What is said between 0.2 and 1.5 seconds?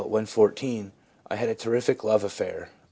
14) I had